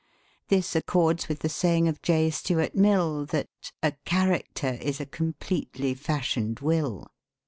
This 0.47 0.75
accords 0.75 1.27
with 1.29 1.41
the 1.41 1.47
saying 1.47 1.87
of 1.87 2.01
J. 2.01 2.31
Stuart 2.31 2.73
Mill, 2.73 3.23
that 3.27 3.49
"a 3.83 3.91
character 4.03 4.79
is 4.81 4.99
a 4.99 5.05
completely 5.05 5.93
fashioned 5.93 6.59
will." 6.59 7.11